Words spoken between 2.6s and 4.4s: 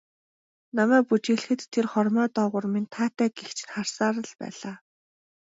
минь таатай гэгч нь харсаар л